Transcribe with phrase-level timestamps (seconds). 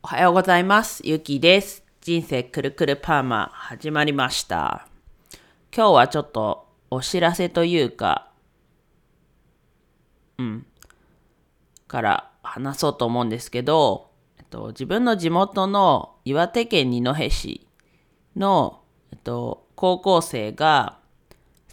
[0.00, 1.02] おはようございます。
[1.04, 1.82] ゆきです。
[2.00, 4.86] 人生くるくるパーマ始まりました。
[5.74, 8.30] 今日はちょっとお知らせというか、
[10.38, 10.66] うん、
[11.88, 17.66] から話そうと思うんですけど、えっと、自分の地元の岩手県二戸市
[18.36, 18.80] の、
[19.10, 20.98] えっと、高校生が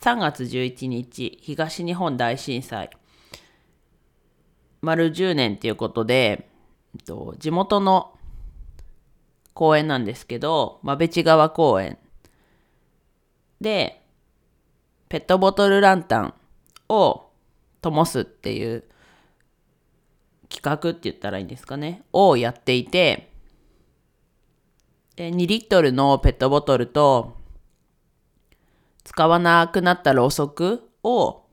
[0.00, 2.88] 3月11日東日本大震災
[4.80, 6.48] 丸10年ということで、
[6.98, 8.18] と、地元の
[9.54, 11.98] 公園なんですけど、馬淵川公園。
[13.60, 14.02] で、
[15.08, 16.34] ペットボトルランタン
[16.88, 17.30] を
[17.80, 18.84] 灯すっていう
[20.48, 23.30] 企画って言ったらいいんですかね、をやっていて、
[25.16, 27.36] で2リットルのペットボトルと、
[29.04, 31.44] 使わなくなったろうそくを、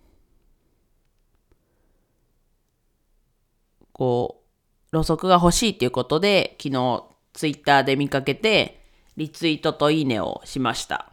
[3.92, 4.41] こう、
[4.92, 8.84] ろうそくが欲しいっていうことで、昨日ツイッターで見かけて、
[9.16, 11.12] リツイートといいねをしました。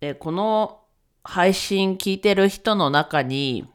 [0.00, 0.80] で、この
[1.22, 3.66] 配信聞いてる人の中に、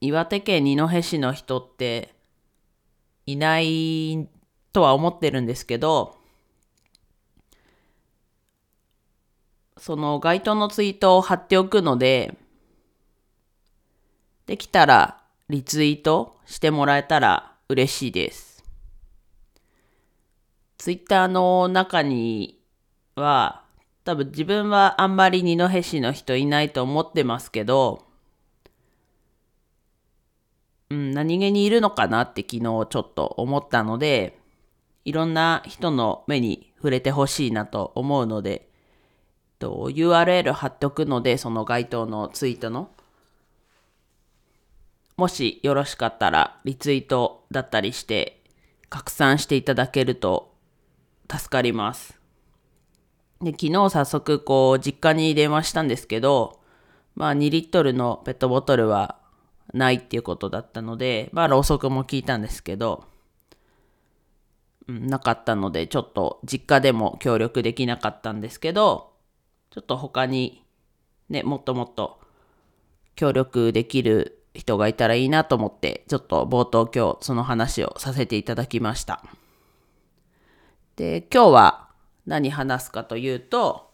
[0.00, 2.12] 岩手県二戸市の人って
[3.24, 4.28] いない
[4.72, 6.16] とは思ってるんですけど、
[9.76, 12.36] その該当のツイートを貼っておくので、
[14.46, 15.21] できたら
[15.52, 18.64] リツイートしてもらえたら嬉しいです。
[20.78, 22.58] ツイッターの中に
[23.16, 23.62] は、
[24.04, 28.02] 多分自分はあんまり二戸市の人いないと思ってますけど、
[30.88, 34.38] うん、何気にいるのかなって昨日ちょっと思ったので、
[35.04, 38.70] いろんな人の目に触れてほしいなと思うので、
[39.58, 42.88] と URL 貼っておくので、その該当のツイートの。
[45.16, 48.42] もしよろしかったら、リツイートだったりして、
[48.88, 50.54] 拡散していただけると
[51.30, 52.18] 助かります。
[53.40, 56.60] で、昨日早速、こう、実家に電話したんですけど、
[57.14, 59.18] まあ2リットルのペットボトルは
[59.72, 63.04] ないっていうことだったので、まあろうそくも聞いたんですけど、
[64.88, 69.12] うん、なかったので、ちょっと実家でも協力できなかったんですけど、
[69.70, 70.64] ちょっと他に
[71.28, 72.20] ね、もっともっと
[73.16, 79.22] 協力できる人がいたらいいなと思って、ちょっと冒頭今日その話をさせていただきました。
[80.96, 81.88] で、今日は
[82.26, 83.90] 何話すかというと、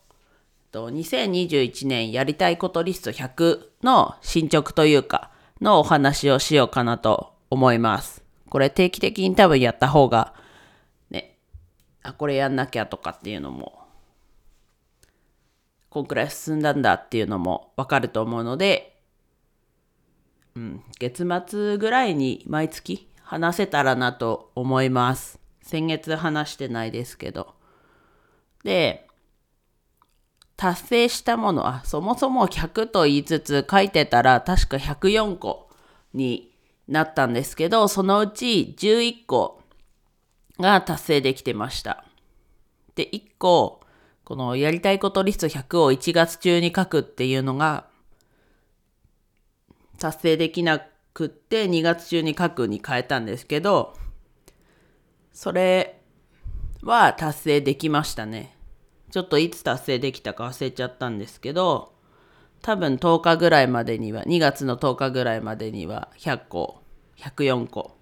[0.73, 5.31] 2021年やりたいことリスト100の進捗というか、
[5.61, 8.23] のお話をしようかなと思います。
[8.49, 10.35] これ定期的に多分やった方が、
[11.11, 11.37] ね、
[12.03, 13.79] あ、これやんなきゃとかっていうのも、
[15.91, 18.88] こんくらい進んだんだっていうのもわかると思うので、
[20.59, 25.39] うん、月末ぐらいに毎月話せたらなと思います。
[25.63, 27.55] 先月話してないですけど。
[28.65, 29.07] で、
[30.57, 35.71] 達成したもの、あ、そもそも100と言いつつ書いてたら確か104個
[36.13, 36.51] に
[36.89, 39.63] なったんですけど、そのうち11個
[40.59, 42.05] が達成できてました。
[42.97, 43.81] で、1個、
[44.25, 47.87] このやりたいことリスト100を1月中に書くっていうのが
[49.99, 50.81] 達成できな
[51.13, 53.95] くって2月中に書くに変えたんですけど、
[55.33, 56.01] それ
[56.83, 58.57] は達成できましたね。
[59.11, 61.93] ちょっといつ達成できたか忘れちゃったんですけど、
[62.61, 66.83] 多分10日ぐらいまでには、2月の10日ぐらいまでには100個、
[67.19, 67.97] 104個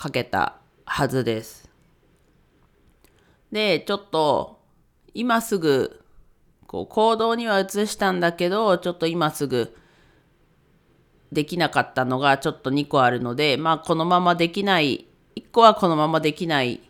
[0.00, 1.70] 書けたはずです。
[3.52, 4.60] で、ちょっと
[5.14, 6.02] 今すぐ
[6.66, 9.76] こう行動には移したんだけど、ちょっと今すぐ
[11.32, 15.06] できなかったのがちょっと2個あるので、まあこのままできない、
[15.36, 16.80] 1個はこのままできない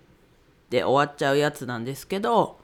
[0.70, 2.58] で終わっちゃうやつなんですけど、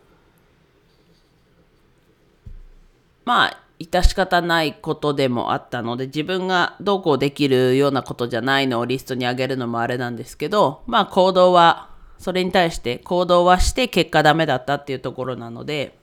[3.24, 15.98] まあ、致し方ないことでもあったので、自分がどうこうできるようなことじゃないのをリストに上げるのもあれなんですけど、まあ行動は、それに対して行動はして結果ダメだったっていうところなので、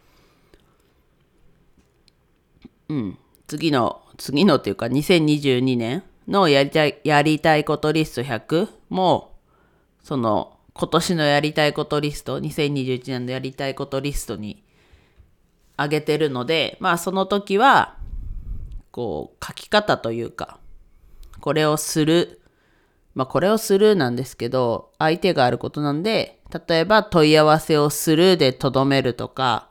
[2.89, 3.17] うん、
[3.47, 9.35] 次の、次のっていうか2022年のやりたい、やりたいことリスト100も、
[10.03, 14.63] その今年のやりたいことリスト、2021年のやりたいことリストに
[15.75, 17.97] 上げてるので、まあその時は、
[18.91, 20.59] こう書き方というか、
[21.39, 22.41] これをする、
[23.15, 29.69] まあこれをするなんですけど、相手があることなんで、例えば問い合わせをするでとどめるとか、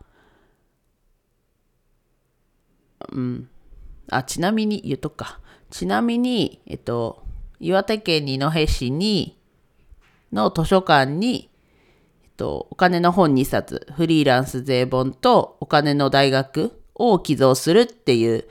[3.12, 3.49] うん。
[4.10, 5.40] あ、ちなみに言うとか。
[5.70, 7.22] ちなみに、えっと、
[7.60, 9.38] 岩手県二戸市に、
[10.32, 11.50] の図書館に、
[12.24, 18.44] えっと、お金の本2冊、フリーランス税本とお金の大学を寄贈するっていう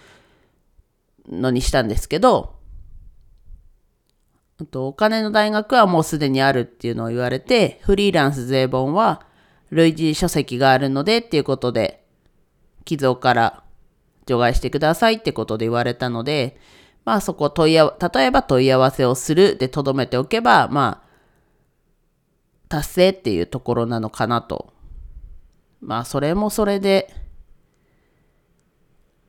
[1.30, 2.56] のにしたんですけど、
[4.66, 9.26] とお金の大学はもうすでにあるっていうのを言われて、フリーランス税本は
[9.70, 12.04] 類似書籍があるのでっていうことで、
[12.86, 13.64] 寄贈から
[14.30, 16.58] 除外してくださいってことで言われたので、
[17.04, 21.10] まあそこ問い合わ、例えば問い合わせをするで留めておけば、まあ、
[22.70, 24.72] 達成っていうところなのかなと。
[25.82, 27.12] まあそれもそれで、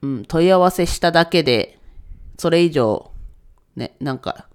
[0.02, 1.79] うん、問い合わせしただけで、
[2.37, 3.11] それ以上、
[3.76, 4.49] ね、なんか、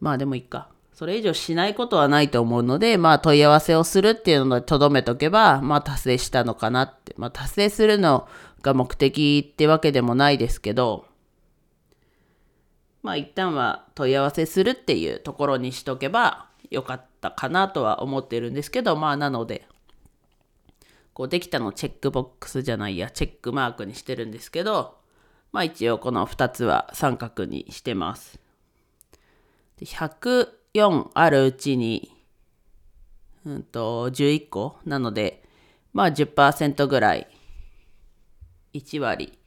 [0.00, 0.68] まあでもいいか。
[0.92, 7.14] それ以上しないことはないと思うので、まあ問い合わせをするっていうのでとどめとけば、まあ達成したのかなって。
[7.16, 8.28] まあ達成するの
[8.62, 11.06] が目的ってわけでもないですけど、
[13.02, 19.66] まあ一旦は問い合わせするっていうところにしとけばよかったかなとは思ってるんですけど、まあなので、
[21.12, 24.96] こうできたのチェックボックスじゃないや、チェックマークにしてるんですけど、
[25.50, 28.40] まあ一応この2つは三角にしてます。
[29.80, 32.14] 104あるうちに、
[33.44, 35.42] うんと、11個なので、
[35.92, 37.26] まあ10%ぐらい、
[38.74, 39.38] 1割、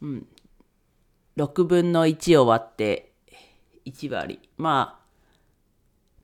[0.00, 0.26] うん、
[1.36, 3.12] 6分の1を割って
[3.84, 4.40] 1割。
[4.56, 5.02] まあ、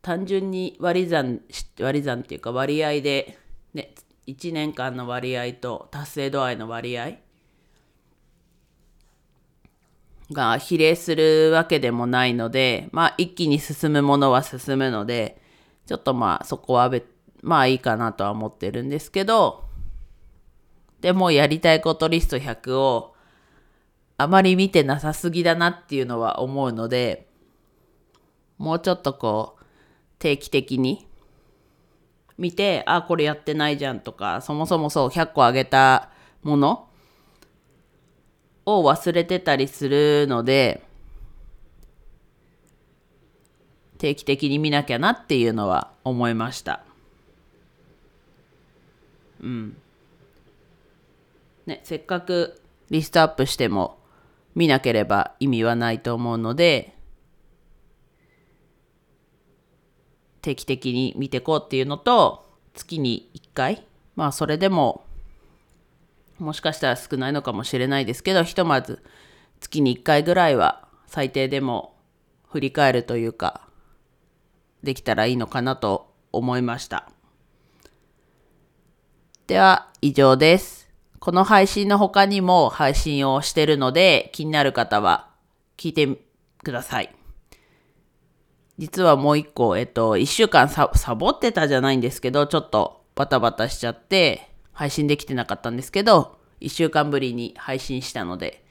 [0.02, 1.40] 単純に割り算、
[1.80, 3.38] 割り算っていうか割合で、
[3.74, 3.94] ね、
[4.26, 7.12] 1年間の割合と達成度合いの割合
[10.32, 15.40] が比例するわけでもないので、まあ一気に進むものは進むので、
[15.86, 16.90] ちょっとまあそこは
[17.42, 19.67] まあいいかなとは思ってるんですけど、
[21.00, 23.14] でもやりたいことリスト100を
[24.16, 27.28] あまり見てなさすぎだなっていうのは思うので、
[28.58, 29.64] もうちょっとこう、
[30.18, 31.06] 定期的に
[32.36, 36.10] 見て、あ、これやってないじゃんとか、そもそもそう100個あげた
[36.42, 36.88] もの
[38.66, 40.82] を忘れてたりするので、
[43.98, 46.84] 定期的に見なきゃなっていうのは思いました。
[49.40, 49.76] うん。
[51.68, 53.98] ね、せっかくリストアップしても
[54.54, 56.96] 見なければ意味はないと思うので、
[60.40, 63.86] 定期的に見てこうっていうのと、月に1回、
[64.16, 65.04] まあそれでも、
[66.38, 69.04] もしかしたら少ないのかもしれないですけど、ひとまず
[69.60, 71.94] 月に1回ぐらいは最低でも
[72.48, 73.68] 振り返るというか、
[74.82, 77.10] できたらいいのかなと思いました。
[79.46, 80.87] では、以上です。
[81.20, 85.28] この配信の他にも配信をしてるので、気になる方は
[85.76, 86.06] 聞いて
[86.62, 87.14] ください。
[88.78, 90.86] 実はもう一個、えっと、一週間サ
[91.16, 98.64] ボってたじゃないんですけど、ちょっとバタバタしちゃって、配信できてなかったんですけど、一週間ぶりに配信したので、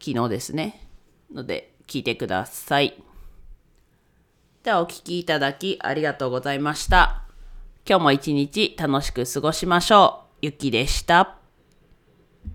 [0.00, 0.88] 昨日ですね。
[1.32, 3.00] ので、聞いてください。
[4.64, 7.22] では、お聴きいただきありがとうございました。
[7.88, 10.25] 今日も一日楽しく過ごしましょう。
[10.42, 11.45] ゆきでした。